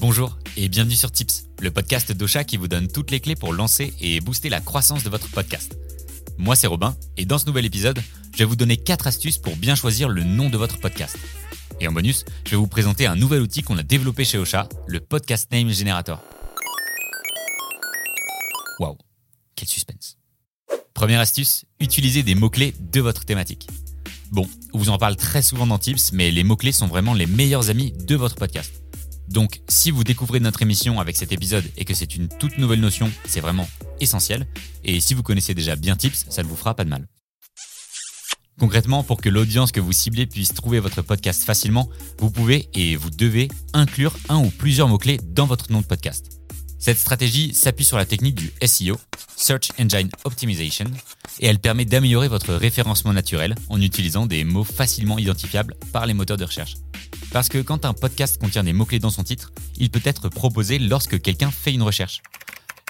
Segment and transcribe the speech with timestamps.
[0.00, 3.52] Bonjour et bienvenue sur Tips, le podcast d'Ocha qui vous donne toutes les clés pour
[3.52, 5.76] lancer et booster la croissance de votre podcast.
[6.38, 8.00] Moi c'est Robin et dans ce nouvel épisode,
[8.32, 11.18] je vais vous donner 4 astuces pour bien choisir le nom de votre podcast.
[11.80, 14.70] Et en bonus, je vais vous présenter un nouvel outil qu'on a développé chez Ocha,
[14.86, 16.22] le Podcast Name Generator.
[18.78, 18.96] Waouh,
[19.54, 20.16] quel suspense.
[20.94, 23.68] Première astuce, utilisez des mots-clés de votre thématique.
[24.30, 27.26] Bon, on vous en parle très souvent dans Tips, mais les mots-clés sont vraiment les
[27.26, 28.80] meilleurs amis de votre podcast.
[29.30, 32.80] Donc, si vous découvrez notre émission avec cet épisode et que c'est une toute nouvelle
[32.80, 33.68] notion, c'est vraiment
[34.00, 34.46] essentiel.
[34.82, 37.06] Et si vous connaissez déjà bien Tips, ça ne vous fera pas de mal.
[38.58, 41.88] Concrètement, pour que l'audience que vous ciblez puisse trouver votre podcast facilement,
[42.18, 46.40] vous pouvez et vous devez inclure un ou plusieurs mots-clés dans votre nom de podcast.
[46.80, 48.98] Cette stratégie s'appuie sur la technique du SEO,
[49.36, 50.86] Search Engine Optimization,
[51.38, 56.14] et elle permet d'améliorer votre référencement naturel en utilisant des mots facilement identifiables par les
[56.14, 56.74] moteurs de recherche.
[57.32, 60.78] Parce que quand un podcast contient des mots-clés dans son titre, il peut être proposé
[60.78, 62.22] lorsque quelqu'un fait une recherche.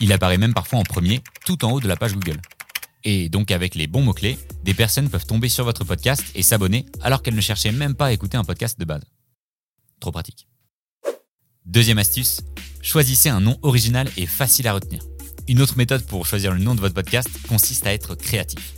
[0.00, 2.40] Il apparaît même parfois en premier, tout en haut de la page Google.
[3.04, 6.86] Et donc avec les bons mots-clés, des personnes peuvent tomber sur votre podcast et s'abonner
[7.02, 9.04] alors qu'elles ne cherchaient même pas à écouter un podcast de base.
[10.00, 10.46] Trop pratique.
[11.66, 12.40] Deuxième astuce,
[12.80, 15.02] choisissez un nom original et facile à retenir.
[15.48, 18.74] Une autre méthode pour choisir le nom de votre podcast consiste à être créatif.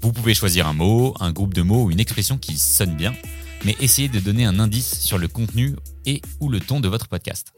[0.00, 3.14] Vous pouvez choisir un mot, un groupe de mots ou une expression qui sonne bien,
[3.64, 5.74] mais essayez de donner un indice sur le contenu
[6.06, 7.52] et ou le ton de votre podcast.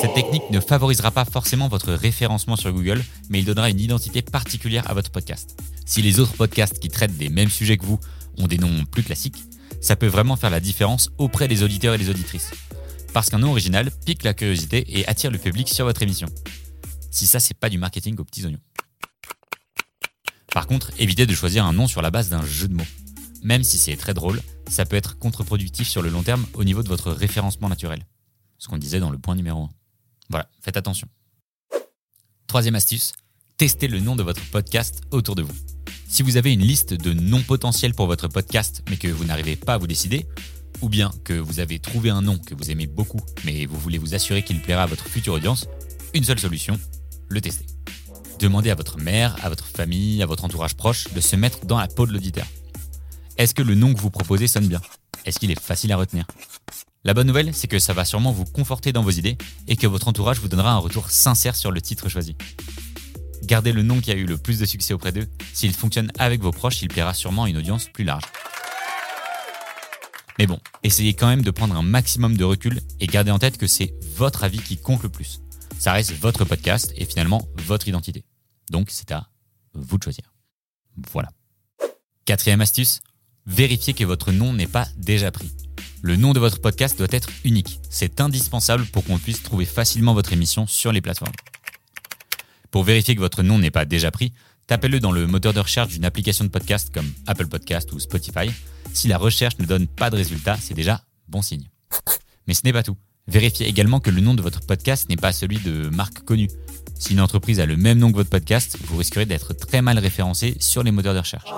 [0.00, 4.22] Cette technique ne favorisera pas forcément votre référencement sur Google, mais il donnera une identité
[4.22, 5.58] particulière à votre podcast.
[5.86, 8.00] Si les autres podcasts qui traitent des mêmes sujets que vous
[8.36, 9.42] ont des noms plus classiques,
[9.80, 12.50] ça peut vraiment faire la différence auprès des auditeurs et des auditrices.
[13.12, 16.28] Parce qu'un nom original pique la curiosité et attire le public sur votre émission.
[17.10, 18.60] Si ça, c'est pas du marketing aux petits oignons.
[20.52, 22.86] Par contre, évitez de choisir un nom sur la base d'un jeu de mots.
[23.44, 26.82] Même si c'est très drôle, ça peut être contre-productif sur le long terme au niveau
[26.82, 28.06] de votre référencement naturel.
[28.56, 29.70] Ce qu'on disait dans le point numéro 1.
[30.30, 31.06] Voilà, faites attention.
[32.46, 33.12] Troisième astuce,
[33.58, 35.52] testez le nom de votre podcast autour de vous.
[36.08, 39.56] Si vous avez une liste de noms potentiels pour votre podcast mais que vous n'arrivez
[39.56, 40.26] pas à vous décider,
[40.80, 43.98] ou bien que vous avez trouvé un nom que vous aimez beaucoup mais vous voulez
[43.98, 45.66] vous assurer qu'il plaira à votre future audience,
[46.14, 46.80] une seule solution,
[47.28, 47.66] le tester.
[48.38, 51.78] Demandez à votre mère, à votre famille, à votre entourage proche de se mettre dans
[51.78, 52.46] la peau de l'auditeur.
[53.36, 54.80] Est-ce que le nom que vous proposez sonne bien?
[55.24, 56.24] Est-ce qu'il est facile à retenir?
[57.02, 59.36] La bonne nouvelle, c'est que ça va sûrement vous conforter dans vos idées
[59.66, 62.36] et que votre entourage vous donnera un retour sincère sur le titre choisi.
[63.42, 65.28] Gardez le nom qui a eu le plus de succès auprès d'eux.
[65.52, 68.24] S'il fonctionne avec vos proches, il plaira sûrement une audience plus large.
[70.38, 73.58] Mais bon, essayez quand même de prendre un maximum de recul et gardez en tête
[73.58, 75.40] que c'est votre avis qui compte le plus.
[75.78, 78.24] Ça reste votre podcast et finalement votre identité.
[78.70, 79.28] Donc c'est à
[79.74, 80.32] vous de choisir.
[81.10, 81.30] Voilà.
[82.24, 83.00] Quatrième astuce,
[83.46, 85.50] vérifiez que votre nom n'est pas déjà pris.
[86.02, 87.80] Le nom de votre podcast doit être unique.
[87.88, 91.32] C'est indispensable pour qu'on puisse trouver facilement votre émission sur les plateformes.
[92.70, 94.32] Pour vérifier que votre nom n'est pas déjà pris,
[94.66, 98.50] tapez-le dans le moteur de recherche d'une application de podcast comme Apple Podcast ou Spotify.
[98.92, 101.68] Si la recherche ne donne pas de résultat, c'est déjà bon signe.
[102.46, 102.96] Mais ce n'est pas tout.
[103.26, 106.50] Vérifiez également que le nom de votre podcast n'est pas celui de marque connue.
[106.98, 109.98] Si une entreprise a le même nom que votre podcast, vous risquerez d'être très mal
[109.98, 111.50] référencé sur les moteurs de recherche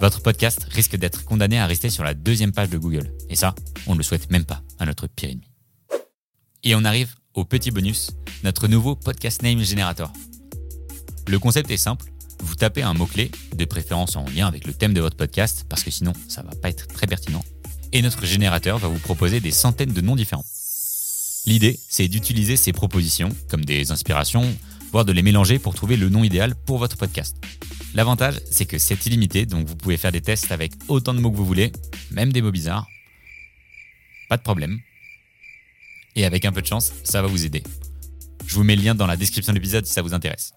[0.00, 3.12] votre podcast risque d'être condamné à rester sur la deuxième page de Google.
[3.28, 3.54] Et ça,
[3.86, 5.50] on ne le souhaite même pas à notre pire ennemi.
[6.62, 8.10] Et on arrive au petit bonus,
[8.44, 10.12] notre nouveau Podcast Name Generator.
[11.28, 12.06] Le concept est simple,
[12.42, 15.82] vous tapez un mot-clé, de préférence en lien avec le thème de votre podcast, parce
[15.82, 17.44] que sinon ça va pas être très pertinent,
[17.92, 20.44] et notre générateur va vous proposer des centaines de noms différents.
[21.46, 24.54] L'idée, c'est d'utiliser ces propositions comme des inspirations,
[24.92, 27.36] voire de les mélanger pour trouver le nom idéal pour votre podcast.
[27.96, 31.30] L'avantage, c'est que c'est illimité, donc vous pouvez faire des tests avec autant de mots
[31.30, 31.72] que vous voulez,
[32.10, 32.86] même des mots bizarres.
[34.28, 34.80] Pas de problème.
[36.14, 37.62] Et avec un peu de chance, ça va vous aider.
[38.46, 40.52] Je vous mets le lien dans la description de l'épisode si ça vous intéresse.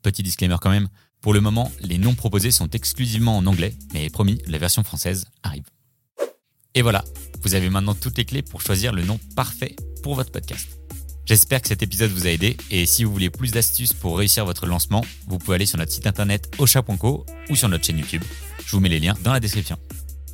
[0.00, 0.88] Petit disclaimer quand même,
[1.20, 5.26] pour le moment, les noms proposés sont exclusivement en anglais, mais promis, la version française
[5.42, 5.66] arrive.
[6.74, 7.04] Et voilà,
[7.42, 10.81] vous avez maintenant toutes les clés pour choisir le nom parfait pour votre podcast.
[11.32, 14.44] J'espère que cet épisode vous a aidé et si vous voulez plus d'astuces pour réussir
[14.44, 18.22] votre lancement, vous pouvez aller sur notre site internet ocha.co ou sur notre chaîne YouTube.
[18.66, 19.78] Je vous mets les liens dans la description.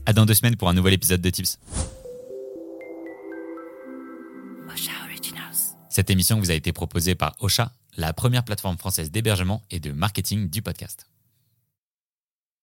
[0.07, 1.61] À dans deux semaines pour un nouvel épisode de Tips.
[5.89, 9.93] Cette émission vous a été proposée par Ocha, la première plateforme française d'hébergement et de
[9.93, 11.07] marketing du podcast.